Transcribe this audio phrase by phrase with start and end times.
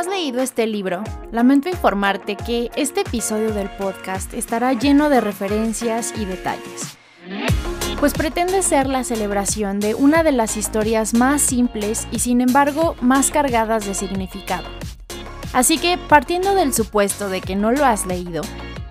[0.00, 6.14] has leído este libro, lamento informarte que este episodio del podcast estará lleno de referencias
[6.16, 6.96] y detalles,
[7.98, 12.96] pues pretende ser la celebración de una de las historias más simples y sin embargo
[13.02, 14.66] más cargadas de significado.
[15.52, 18.40] Así que, partiendo del supuesto de que no lo has leído,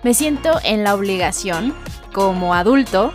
[0.04, 1.74] me siento en la obligación,
[2.12, 3.12] como adulto,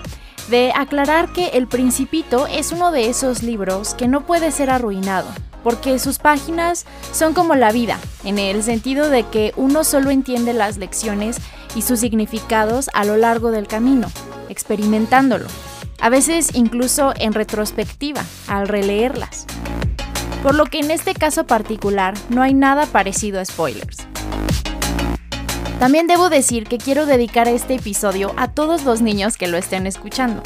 [0.49, 5.29] de aclarar que El Principito es uno de esos libros que no puede ser arruinado,
[5.65, 10.53] porque sus páginas son como la vida, en el sentido de que uno solo entiende
[10.53, 11.37] las lecciones
[11.75, 14.07] y sus significados a lo largo del camino,
[14.47, 15.47] experimentándolo,
[15.99, 19.47] a veces incluso en retrospectiva, al releerlas.
[20.43, 24.05] Por lo que en este caso particular no hay nada parecido a spoilers.
[25.79, 29.87] También debo decir que quiero dedicar este episodio a todos los niños que lo estén
[29.87, 30.43] escuchando.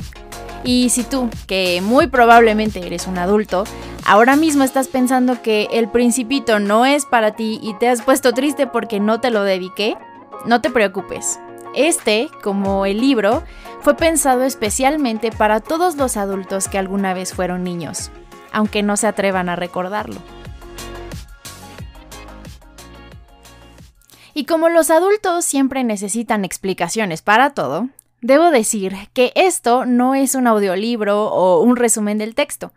[0.63, 3.65] Y si tú, que muy probablemente eres un adulto,
[4.09, 8.33] ahora mismo estás pensando que el principito no es para ti y te has puesto
[8.33, 9.97] triste porque no te lo dediqué,
[10.45, 11.39] no te preocupes.
[11.75, 13.43] Este, como el libro,
[13.81, 18.09] fue pensado especialmente para todos los adultos que alguna vez fueron niños,
[18.51, 20.19] aunque no se atrevan a recordarlo.
[24.33, 27.89] Y como los adultos siempre necesitan explicaciones para todo,
[28.21, 32.71] debo decir que esto no es un audiolibro o un resumen del texto.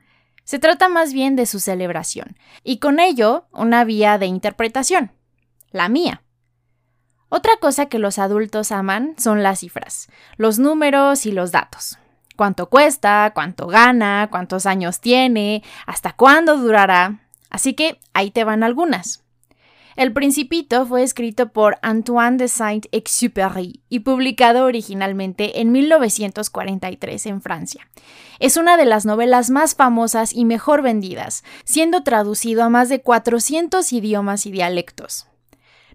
[0.45, 5.13] Se trata más bien de su celebración, y con ello una vía de interpretación,
[5.71, 6.23] la mía.
[7.29, 11.99] Otra cosa que los adultos aman son las cifras, los números y los datos.
[12.37, 17.21] Cuánto cuesta, cuánto gana, cuántos años tiene, hasta cuándo durará.
[17.49, 19.22] Así que ahí te van algunas.
[19.97, 27.89] El Principito fue escrito por Antoine de Saint-Exupéry y publicado originalmente en 1943 en Francia.
[28.39, 33.03] Es una de las novelas más famosas y mejor vendidas, siendo traducido a más de
[33.03, 35.27] 400 idiomas y dialectos.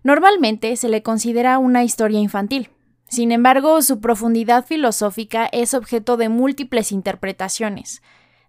[0.04, 2.70] Normalmente se le considera una historia infantil.
[3.10, 8.02] Sin embargo, su profundidad filosófica es objeto de múltiples interpretaciones.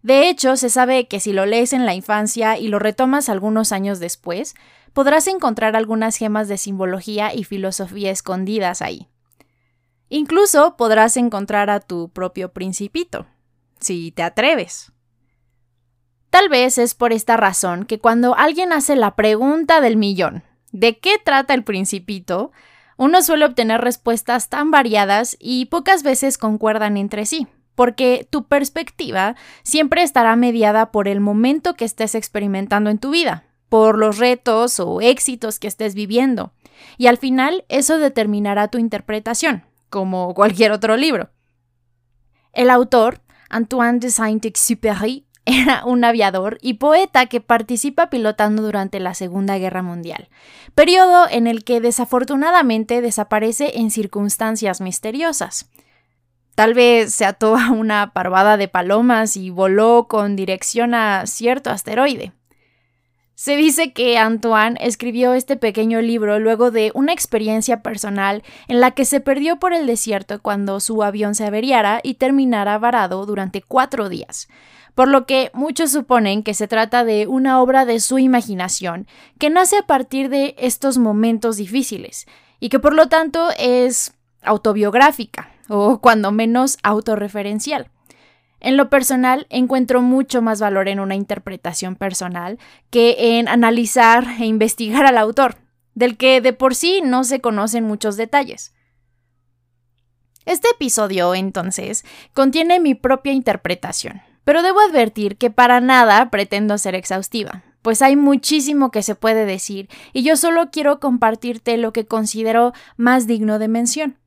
[0.02, 3.72] De hecho, se sabe que si lo lees en la infancia y lo retomas algunos
[3.72, 4.54] años después,
[4.92, 9.08] podrás encontrar algunas gemas de simbología y filosofía escondidas ahí.
[10.08, 13.26] Incluso podrás encontrar a tu propio principito,
[13.80, 14.92] si te atreves.
[16.30, 20.98] Tal vez es por esta razón que cuando alguien hace la pregunta del millón, ¿de
[20.98, 22.52] qué trata el principito?
[22.98, 27.46] uno suele obtener respuestas tan variadas y pocas veces concuerdan entre sí,
[27.78, 33.44] porque tu perspectiva siempre estará mediada por el momento que estés experimentando en tu vida,
[33.68, 36.52] por los retos o éxitos que estés viviendo.
[36.96, 41.30] Y al final eso determinará tu interpretación, como cualquier otro libro.
[42.52, 49.14] El autor, Antoine de Saint-Exupéry, era un aviador y poeta que participa pilotando durante la
[49.14, 50.30] Segunda Guerra Mundial,
[50.74, 55.70] periodo en el que desafortunadamente desaparece en circunstancias misteriosas.
[56.58, 61.70] Tal vez se ató a una parvada de palomas y voló con dirección a cierto
[61.70, 62.32] asteroide.
[63.36, 68.90] Se dice que Antoine escribió este pequeño libro luego de una experiencia personal en la
[68.90, 73.62] que se perdió por el desierto cuando su avión se averiara y terminara varado durante
[73.62, 74.48] cuatro días,
[74.96, 79.06] por lo que muchos suponen que se trata de una obra de su imaginación
[79.38, 82.26] que nace a partir de estos momentos difíciles
[82.58, 87.90] y que por lo tanto es autobiográfica o cuando menos autorreferencial.
[88.60, 92.58] En lo personal, encuentro mucho más valor en una interpretación personal
[92.90, 95.56] que en analizar e investigar al autor,
[95.94, 98.74] del que de por sí no se conocen muchos detalles.
[100.44, 106.94] Este episodio, entonces, contiene mi propia interpretación, pero debo advertir que para nada pretendo ser
[106.94, 112.06] exhaustiva, pues hay muchísimo que se puede decir y yo solo quiero compartirte lo que
[112.06, 114.18] considero más digno de mención.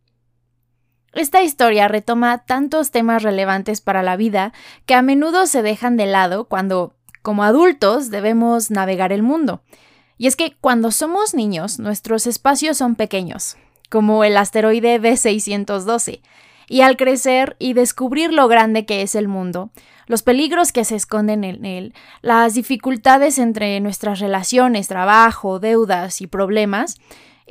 [1.13, 4.53] Esta historia retoma tantos temas relevantes para la vida
[4.85, 9.61] que a menudo se dejan de lado cuando, como adultos, debemos navegar el mundo.
[10.17, 13.57] Y es que cuando somos niños, nuestros espacios son pequeños,
[13.89, 16.21] como el asteroide B612,
[16.69, 19.71] y al crecer y descubrir lo grande que es el mundo,
[20.07, 26.27] los peligros que se esconden en él, las dificultades entre nuestras relaciones, trabajo, deudas y
[26.27, 26.97] problemas,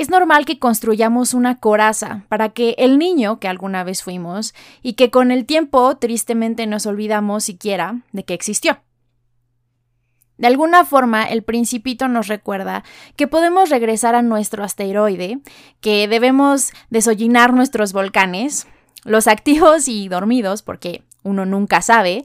[0.01, 4.95] es normal que construyamos una coraza para que el niño que alguna vez fuimos y
[4.95, 8.81] que con el tiempo tristemente nos olvidamos siquiera de que existió.
[10.39, 12.83] De alguna forma, el principito nos recuerda
[13.15, 15.41] que podemos regresar a nuestro asteroide,
[15.83, 18.67] que debemos desollinar nuestros volcanes,
[19.05, 22.25] los activos y dormidos, porque uno nunca sabe,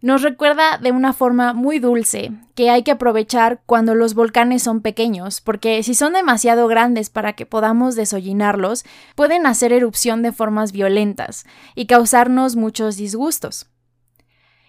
[0.00, 4.80] nos recuerda de una forma muy dulce que hay que aprovechar cuando los volcanes son
[4.80, 8.84] pequeños, porque si son demasiado grandes para que podamos desollinarlos,
[9.16, 13.68] pueden hacer erupción de formas violentas y causarnos muchos disgustos.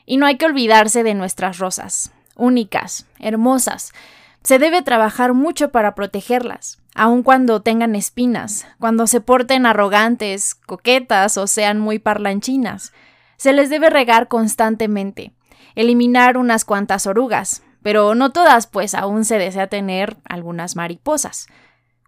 [0.06, 3.94] Y no hay que olvidarse de nuestras rosas, únicas, hermosas.
[4.42, 11.38] Se debe trabajar mucho para protegerlas, aun cuando tengan espinas, cuando se porten arrogantes, coquetas
[11.38, 12.94] o sean muy parlanchinas.
[13.40, 15.32] Se les debe regar constantemente,
[15.74, 21.48] eliminar unas cuantas orugas, pero no todas, pues aún se desea tener algunas mariposas.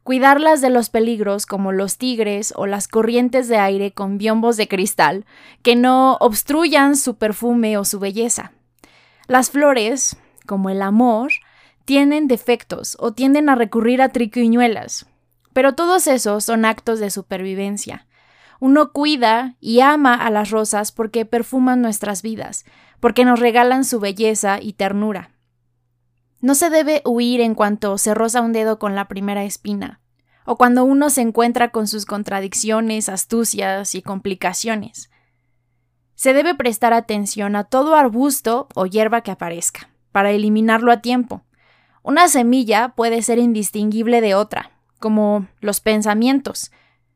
[0.04, 4.68] Cuidarlas de los peligros como los tigres o las corrientes de aire con biombos de
[4.68, 5.25] cristal
[5.63, 8.51] que no obstruyan su perfume o su belleza.
[9.28, 11.31] Las flores, como el amor,
[11.86, 15.06] tienen defectos o tienden a recurrir a triquiñuelas,
[15.54, 18.06] pero todos esos son actos de supervivencia.
[18.61, 22.63] Uno cuida y ama a las rosas porque perfuman nuestras vidas,
[22.99, 25.31] porque nos regalan su belleza y ternura.
[26.41, 29.99] No se debe huir en cuanto se roza un dedo con la primera espina,
[30.45, 35.09] o cuando uno se encuentra con sus contradicciones, astucias y complicaciones.
[36.13, 41.41] Se debe prestar atención a todo arbusto o hierba que aparezca, para eliminarlo a tiempo.
[42.03, 44.69] Una semilla puede ser indistinguible de otra,
[44.99, 46.71] como los pensamientos,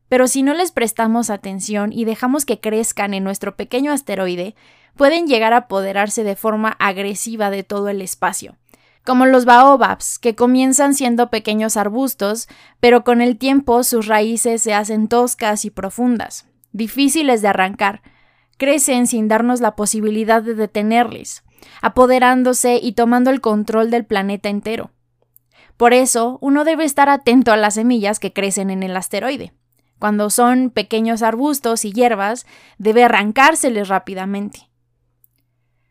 [0.08, 4.54] pero si no les prestamos atención y dejamos que crezcan en nuestro pequeño asteroide,
[4.96, 8.56] pueden llegar a apoderarse de forma agresiva de todo el espacio,
[9.04, 12.48] como los baobabs, que comienzan siendo pequeños arbustos,
[12.80, 18.02] pero con el tiempo sus raíces se hacen toscas y profundas, difíciles de arrancar,
[18.56, 21.44] crecen sin darnos la posibilidad de detenerles,
[21.82, 24.90] apoderándose y tomando el control del planeta entero.
[25.76, 29.52] Por eso, uno debe estar atento a las semillas que crecen en el asteroide.
[29.98, 32.46] Cuando son pequeños arbustos y hierbas,
[32.78, 34.68] debe arrancárseles rápidamente.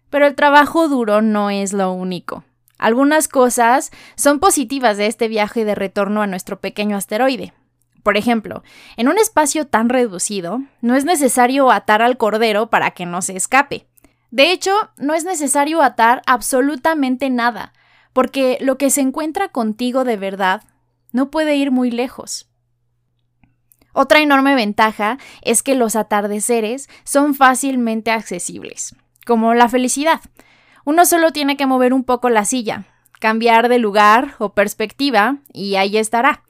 [0.10, 2.44] Pero el trabajo duro no es lo único.
[2.78, 7.54] Algunas cosas son positivas de este viaje de retorno a nuestro pequeño asteroide.
[8.04, 8.64] Por ejemplo,
[8.98, 13.36] en un espacio tan reducido, no es necesario atar al cordero para que no se
[13.36, 13.88] escape.
[14.30, 17.74] De hecho, no es necesario atar absolutamente nada,
[18.14, 20.64] porque lo que se encuentra contigo de verdad
[21.12, 22.48] no puede ir muy lejos.
[23.98, 28.94] Otra enorme ventaja es que los atardeceres son fácilmente accesibles,
[29.26, 30.20] como la felicidad.
[30.84, 32.84] Uno solo tiene que mover un poco la silla,
[33.22, 36.44] cambiar de lugar o perspectiva y ahí estará.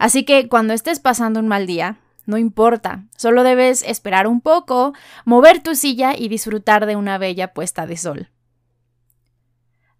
[0.00, 4.92] Así que cuando estés pasando un mal día, no importa, solo debes esperar un poco,
[5.24, 8.28] mover tu silla y disfrutar de una bella puesta de sol.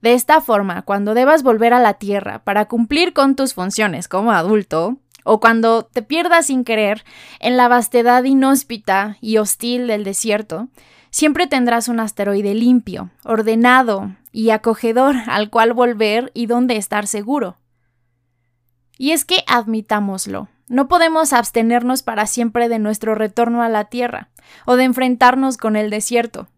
[0.03, 4.33] De esta forma, cuando debas volver a la Tierra para cumplir con tus funciones como
[4.33, 4.99] adulto,
[5.29, 7.05] o cuando te pierdas sin querer
[7.39, 10.69] en la vastedad inhóspita y hostil del desierto,
[11.11, 17.59] siempre tendrás un asteroide limpio, ordenado y acogedor al cual volver y donde estar seguro.
[18.97, 24.31] Y es que admitámoslo, no podemos abstenernos para siempre de nuestro retorno a la Tierra
[24.65, 26.49] o de enfrentarnos con el desierto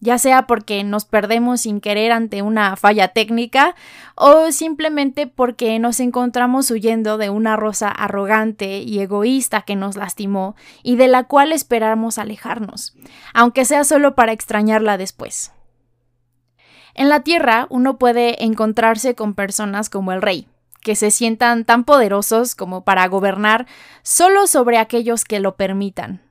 [0.00, 3.74] ya sea porque nos perdemos sin querer ante una falla técnica
[4.14, 10.56] o simplemente porque nos encontramos huyendo de una rosa arrogante y egoísta que nos lastimó
[10.82, 12.96] y de la cual esperamos alejarnos,
[13.34, 15.52] aunque sea solo para extrañarla después.
[16.94, 20.48] En la Tierra uno puede encontrarse con personas como el rey,
[20.80, 23.66] que se sientan tan poderosos como para gobernar
[24.02, 26.22] solo sobre aquellos que lo permitan,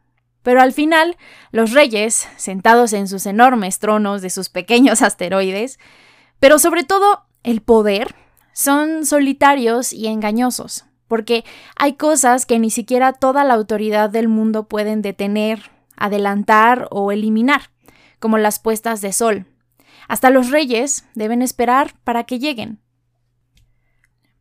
[0.44, 1.18] pero al final,
[1.52, 5.80] los reyes, sentados en sus enormes tronos de sus pequeños asteroides,
[6.40, 8.16] pero sobre todo el poder,
[8.54, 14.68] son solitarios y engañosos, porque hay cosas que ni siquiera toda la autoridad del mundo
[14.68, 17.72] pueden detener, adelantar o eliminar,
[18.20, 19.46] como las puestas de sol.
[20.08, 22.80] Hasta los reyes deben esperar para que lleguen.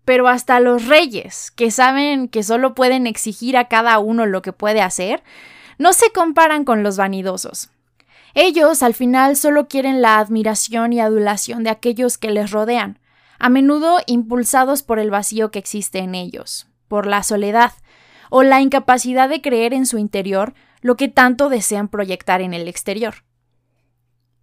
[0.05, 4.55] Pero hasta los reyes, que saben que solo pueden exigir a cada uno lo que
[4.55, 5.23] puede hacer,
[5.79, 7.71] no se comparan con los vanidosos.
[8.35, 12.99] Ellos al final solo quieren la admiración y adulación de aquellos que les rodean,
[13.39, 17.73] a menudo impulsados por el vacío que existe en ellos, por la soledad,
[18.31, 22.69] o la incapacidad de creer en su interior lo que tanto desean proyectar en el
[22.69, 23.25] exterior.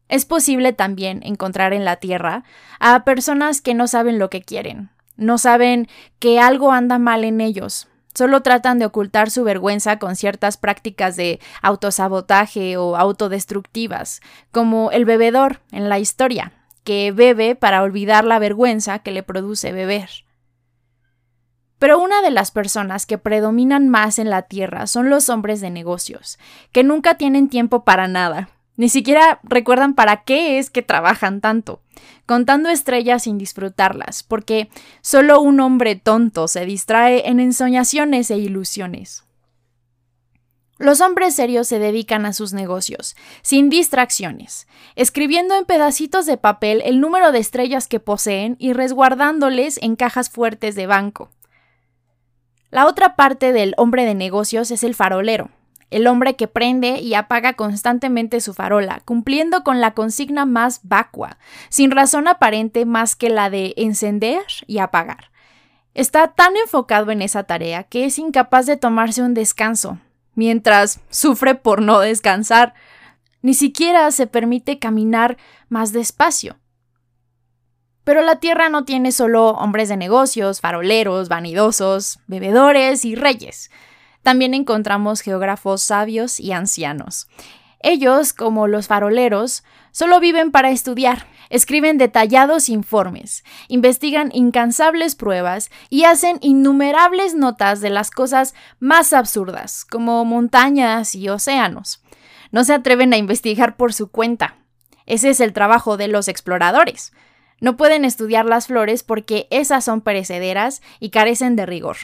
[0.07, 2.43] Es posible también encontrar en la Tierra
[2.79, 5.87] a personas que no saben lo que quieren, no saben
[6.19, 11.17] que algo anda mal en ellos, Solo tratan de ocultar su vergüenza con ciertas prácticas
[11.17, 16.53] de autosabotaje o autodestructivas, como el bebedor en la historia,
[16.85, 20.09] que bebe para olvidar la vergüenza que le produce beber.
[21.77, 25.69] Pero una de las personas que predominan más en la Tierra son los hombres de
[25.69, 26.39] negocios,
[26.71, 28.47] que nunca tienen tiempo para nada.
[28.77, 31.81] Ni siquiera recuerdan para qué es que trabajan tanto,
[32.25, 34.69] contando estrellas sin disfrutarlas, porque
[35.01, 39.25] solo un hombre tonto se distrae en ensoñaciones e ilusiones.
[40.77, 46.81] Los hombres serios se dedican a sus negocios, sin distracciones, escribiendo en pedacitos de papel
[46.83, 51.29] el número de estrellas que poseen y resguardándoles en cajas fuertes de banco.
[52.71, 55.49] La otra parte del hombre de negocios es el farolero,
[55.91, 61.37] el hombre que prende y apaga constantemente su farola, cumpliendo con la consigna más vacua,
[61.69, 65.31] sin razón aparente más que la de encender y apagar.
[65.93, 69.99] Está tan enfocado en esa tarea que es incapaz de tomarse un descanso,
[70.33, 72.73] mientras sufre por no descansar.
[73.41, 75.37] Ni siquiera se permite caminar
[75.69, 76.57] más despacio.
[78.03, 83.71] Pero la Tierra no tiene solo hombres de negocios, faroleros, vanidosos, bebedores y reyes.
[84.25, 87.27] También encontramos geógrafos sabios y ancianos.
[87.79, 96.05] Ellos, como los faroleros, solo viven para estudiar, escriben detallados informes, investigan incansables pruebas y
[96.05, 102.01] hacen innumerables notas de las cosas más absurdas, como montañas y océanos.
[102.49, 104.55] No se atreven a investigar por su cuenta.
[105.05, 107.13] Ese es el trabajo de los exploradores.
[107.61, 111.97] No pueden estudiar las flores porque esas son perecederas y carecen de rigor.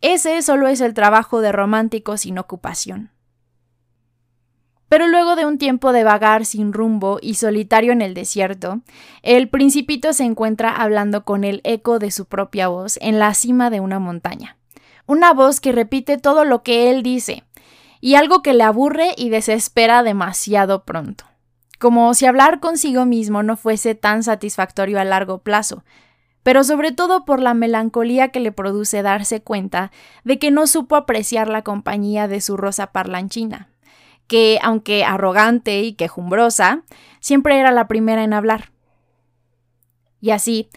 [0.00, 3.10] Ese solo es el trabajo de románticos sin ocupación.
[4.88, 8.80] Pero luego de un tiempo de vagar sin rumbo y solitario en el desierto,
[9.22, 13.68] el principito se encuentra hablando con el eco de su propia voz en la cima
[13.68, 14.56] de una montaña.
[15.06, 17.44] Una voz que repite todo lo que él dice,
[18.00, 21.24] y algo que le aburre y desespera demasiado pronto
[21.78, 25.84] como si hablar consigo mismo no fuese tan satisfactorio a largo plazo,
[26.48, 29.92] pero sobre todo por la melancolía que le produce darse cuenta
[30.24, 33.68] de que no supo apreciar la compañía de su rosa parlanchina,
[34.26, 36.84] que, aunque arrogante y quejumbrosa,
[37.20, 38.72] siempre era la primera en hablar.
[40.22, 40.70] Y así,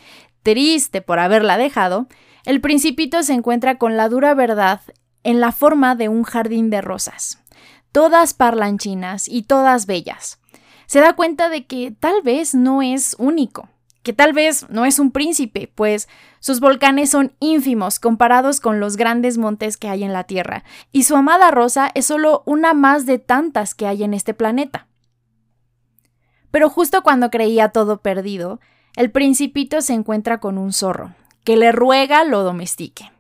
[0.43, 2.07] triste por haberla dejado,
[2.43, 4.81] el principito se encuentra con la dura verdad
[5.23, 7.41] en la forma de un jardín de rosas,
[7.93, 10.37] todas parlanchinas y todas bellas,
[10.85, 13.69] se da cuenta de que tal vez no es único,
[14.03, 16.07] que tal vez no es un príncipe, pues
[16.39, 21.03] sus volcanes son ínfimos comparados con los grandes montes que hay en la Tierra, y
[21.03, 24.87] su amada Rosa es solo una más de tantas que hay en este planeta.
[26.49, 28.59] Pero justo cuando creía todo perdido,
[28.95, 33.11] el principito se encuentra con un zorro, que le ruega lo domestique.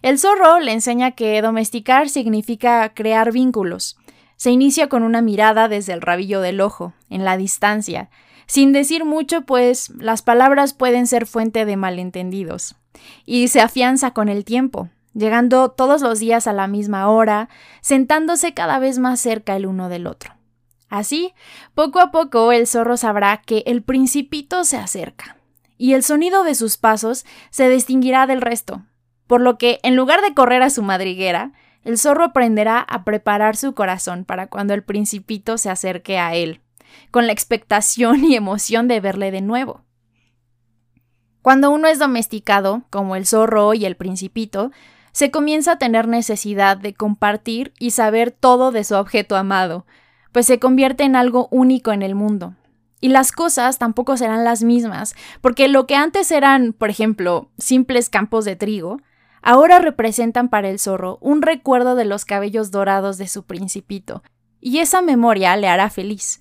[0.00, 3.96] El zorro le enseña que domesticar significa crear vínculos,
[4.36, 8.10] se inicia con una mirada desde el rabillo del ojo, en la distancia,
[8.46, 12.76] sin decir mucho, pues las palabras pueden ser fuente de malentendidos,
[13.24, 17.48] y se afianza con el tiempo, llegando todos los días a la misma hora,
[17.80, 20.34] sentándose cada vez más cerca el uno del otro.
[20.88, 21.32] Así,
[21.74, 25.38] poco a poco el zorro sabrá que el principito se acerca,
[25.76, 28.82] y el sonido de sus pasos se distinguirá del resto,
[29.26, 33.56] por lo que, en lugar de correr a su madriguera, el zorro aprenderá a preparar
[33.56, 36.60] su corazón para cuando el principito se acerque a él,
[37.10, 39.84] con la expectación y emoción de verle de nuevo.
[41.42, 44.70] Cuando uno es domesticado, como el zorro y el principito,
[45.12, 49.86] se comienza a tener necesidad de compartir y saber todo de su objeto amado,
[50.32, 52.54] pues se convierte en algo único en el mundo.
[53.00, 58.08] Y las cosas tampoco serán las mismas, porque lo que antes eran, por ejemplo, simples
[58.08, 59.00] campos de trigo,
[59.42, 64.22] ahora representan para el zorro un recuerdo de los cabellos dorados de su principito,
[64.58, 66.40] y esa memoria le hará feliz,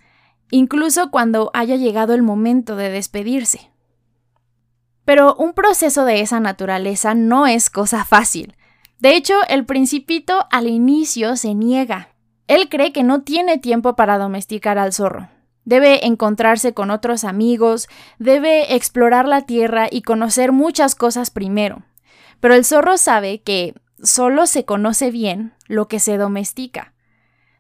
[0.53, 3.71] incluso cuando haya llegado el momento de despedirse.
[5.03, 8.55] Pero un proceso de esa naturaleza no es cosa fácil.
[8.99, 12.09] De hecho, el principito al inicio se niega.
[12.47, 15.27] Él cree que no tiene tiempo para domesticar al zorro.
[15.65, 17.87] Debe encontrarse con otros amigos,
[18.19, 21.81] debe explorar la tierra y conocer muchas cosas primero.
[22.39, 26.93] Pero el zorro sabe que solo se conoce bien lo que se domestica.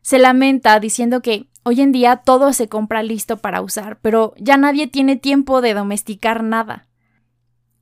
[0.03, 4.57] Se lamenta diciendo que hoy en día todo se compra listo para usar, pero ya
[4.57, 6.87] nadie tiene tiempo de domesticar nada.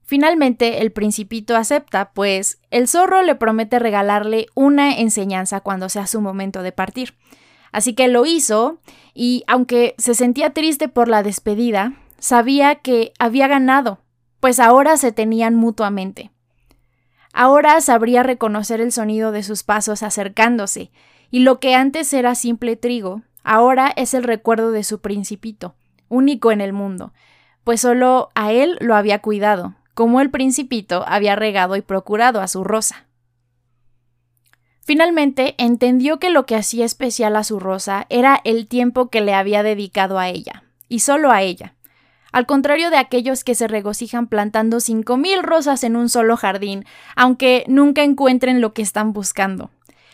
[0.03, 6.19] Finalmente, el principito acepta, pues el zorro le promete regalarle una enseñanza cuando sea su
[6.19, 7.15] momento de partir.
[7.71, 8.79] Así que lo hizo,
[9.13, 14.00] y aunque se sentía triste por la despedida, sabía que había ganado,
[14.41, 16.31] pues ahora se tenían mutuamente.
[17.31, 20.91] Ahora sabría reconocer el sonido de sus pasos acercándose,
[21.29, 25.75] y lo que antes era simple trigo, ahora es el recuerdo de su principito,
[26.10, 27.13] único en el mundo,
[27.63, 32.48] pues solo a él lo había cuidado, como el principito había regado y procurado a
[32.48, 33.07] su rosa.
[34.83, 39.33] Finalmente entendió que lo que hacía especial a su rosa era el tiempo que le
[39.33, 41.75] había dedicado a ella, y solo a ella.
[42.31, 46.86] Al contrario de aquellos que se regocijan plantando cinco mil rosas en un solo jardín,
[47.15, 49.69] aunque nunca encuentren lo que están buscando.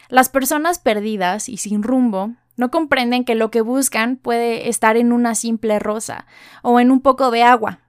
[0.10, 5.14] Las personas perdidas y sin rumbo no comprenden que lo que buscan puede estar en
[5.14, 6.26] una simple rosa
[6.64, 7.80] o en un poco de agua.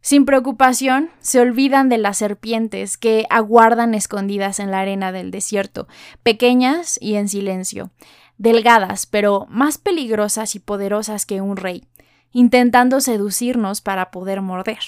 [0.00, 5.88] Sin preocupación, se olvidan de las serpientes que aguardan escondidas en la arena del desierto,
[6.22, 7.90] pequeñas y en silencio,
[8.38, 11.88] delgadas, pero más peligrosas y poderosas que un rey,
[12.32, 14.80] intentando seducirnos para poder morder.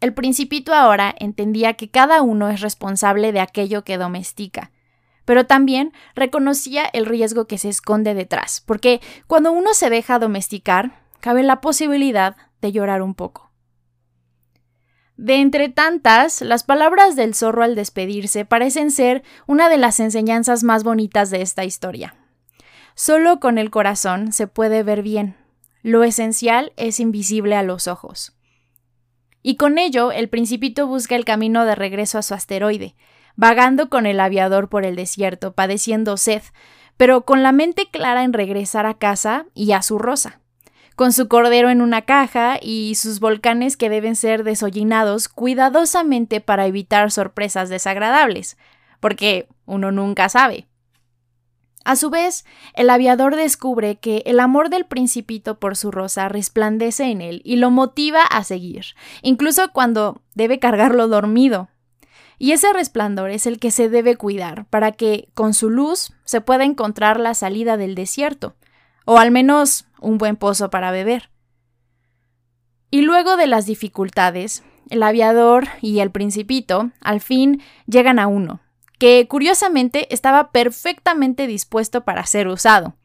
[0.00, 4.72] El principito ahora entendía que cada uno es responsable de aquello que domestica,
[5.30, 11.04] pero también reconocía el riesgo que se esconde detrás, porque cuando uno se deja domesticar,
[11.20, 13.52] cabe la posibilidad de llorar un poco.
[15.16, 20.64] De entre tantas, las palabras del zorro al despedirse parecen ser una de las enseñanzas
[20.64, 22.16] más bonitas de esta historia.
[22.96, 25.36] Solo con el corazón se puede ver bien.
[25.84, 28.36] Lo esencial es invisible a los ojos.
[29.44, 32.96] Y con ello, el principito busca el camino de regreso a su asteroide,
[33.40, 36.42] vagando con el aviador por el desierto, padeciendo sed,
[36.98, 40.40] pero con la mente clara en regresar a casa y a su rosa,
[40.94, 46.66] con su cordero en una caja y sus volcanes que deben ser desollinados cuidadosamente para
[46.66, 48.58] evitar sorpresas desagradables,
[49.00, 50.66] porque uno nunca sabe.
[51.82, 52.44] A su vez,
[52.74, 57.56] el aviador descubre que el amor del principito por su rosa resplandece en él y
[57.56, 58.84] lo motiva a seguir,
[59.22, 61.70] incluso cuando debe cargarlo dormido,
[62.42, 66.40] y ese resplandor es el que se debe cuidar para que con su luz se
[66.40, 68.56] pueda encontrar la salida del desierto,
[69.04, 71.28] o al menos un buen pozo para beber.
[72.90, 78.60] Y luego de las dificultades, el aviador y el principito al fin llegan a uno,
[78.98, 82.96] que curiosamente estaba perfectamente dispuesto para ser usado.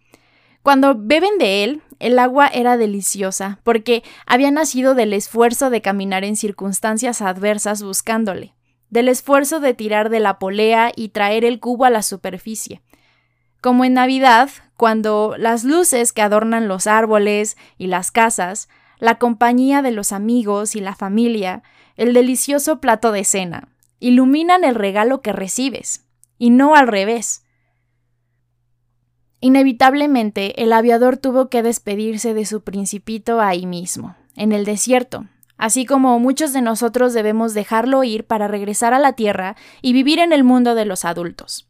[0.63, 6.23] Cuando beben de él, el agua era deliciosa, porque había nacido del esfuerzo de caminar
[6.23, 8.55] en circunstancias adversas buscándole
[8.89, 12.81] del esfuerzo de tirar de la polea y traer el cubo a la superficie.
[13.61, 18.69] Como en Navidad, cuando las luces que adornan los árboles y las casas,
[18.99, 21.63] la compañía de los amigos y la familia,
[21.95, 23.69] el delicioso plato de cena,
[23.99, 26.05] iluminan el regalo que recibes,
[26.37, 27.43] y no al revés.
[29.39, 35.25] Inevitablemente, el aviador tuvo que despedirse de su principito ahí mismo, en el desierto,
[35.57, 40.19] así como muchos de nosotros debemos dejarlo ir para regresar a la Tierra y vivir
[40.19, 41.67] en el mundo de los adultos.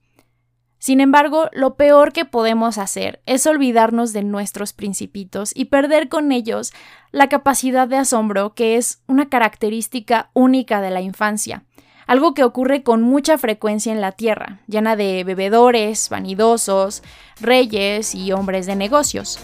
[0.85, 6.31] Sin embargo, lo peor que podemos hacer es olvidarnos de nuestros principitos y perder con
[6.31, 6.73] ellos
[7.11, 11.63] la capacidad de asombro que es una característica única de la infancia,
[12.05, 17.01] algo que ocurre con mucha frecuencia en la Tierra, llena de bebedores, vanidosos,
[17.41, 19.39] reyes y hombres de negocios.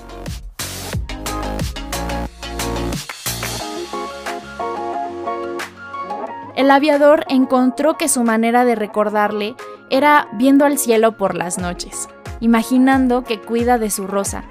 [6.71, 9.55] El aviador encontró que su manera de recordarle
[9.89, 12.07] era viendo al cielo por las noches,
[12.39, 14.45] imaginando que cuida de su rosa,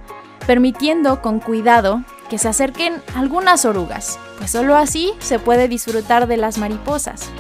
[0.47, 6.37] permitiendo con cuidado que se acerquen algunas orugas, pues solo así se puede disfrutar de
[6.37, 7.31] las mariposas,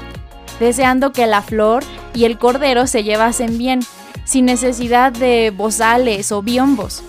[0.58, 3.80] deseando que la flor y el cordero se llevasen bien,
[4.24, 7.02] sin necesidad de bozales o biombos.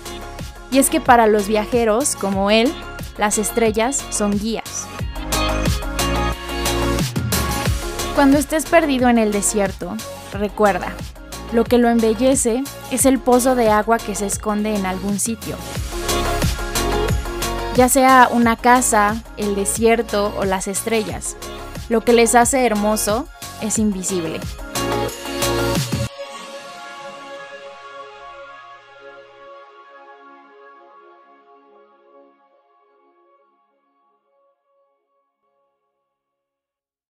[0.73, 2.69] Y es que para los viajeros, como él,
[3.17, 4.60] las estrellas son guías.
[8.21, 9.97] Cuando estés perdido en el desierto,
[10.31, 10.93] recuerda,
[11.53, 15.55] lo que lo embellece es el pozo de agua que se esconde en algún sitio.
[17.75, 21.35] Ya sea una casa, el desierto o las estrellas,
[21.89, 23.27] lo que les hace hermoso
[23.59, 24.39] es invisible.